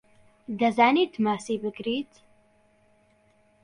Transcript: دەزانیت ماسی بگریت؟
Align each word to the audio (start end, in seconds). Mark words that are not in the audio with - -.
دەزانیت 0.59 1.13
ماسی 1.23 1.55
بگریت؟ 1.63 2.11